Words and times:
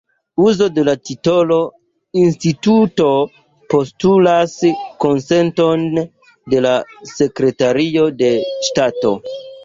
Uzo 0.43 0.67
de 0.75 0.83
la 0.85 0.93
titolo 1.07 1.55
'Instituto' 2.21 3.09
postulas 3.73 4.55
konsenton 5.05 5.83
de 6.55 6.63
la 6.67 6.71
Sekretario 7.11 8.07
de 8.23 8.31
Ŝtato. 8.69 9.13